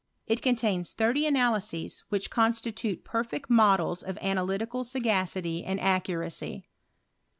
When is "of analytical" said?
4.01-4.83